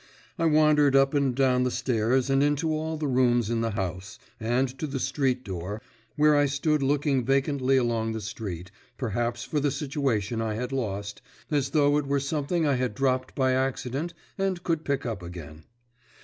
I 0.39 0.45
wandered 0.47 0.95
up 0.95 1.13
and 1.13 1.35
down 1.35 1.61
the 1.61 1.69
stairs 1.69 2.31
and 2.31 2.41
into 2.41 2.71
all 2.73 2.97
the 2.97 3.05
rooms 3.07 3.51
in 3.51 3.61
the 3.61 3.69
house, 3.69 4.17
and 4.39 4.67
to 4.79 4.87
the 4.87 4.99
street 4.99 5.43
door, 5.43 5.79
where 6.15 6.35
I 6.35 6.47
stood 6.47 6.81
looking 6.81 7.23
vacantly 7.23 7.77
along 7.77 8.13
the 8.13 8.19
street, 8.21 8.71
perhaps 8.97 9.43
for 9.43 9.59
the 9.59 9.69
situation 9.69 10.41
I 10.41 10.55
had 10.55 10.71
lost, 10.71 11.21
as 11.51 11.69
though 11.69 11.99
it 11.99 12.07
were 12.07 12.19
something 12.19 12.65
I 12.65 12.77
had 12.77 12.95
dropped 12.95 13.35
by 13.35 13.53
accident 13.53 14.15
and 14.39 14.63
could 14.63 14.83
pick 14.85 15.05
up 15.05 15.21
again. 15.21 15.65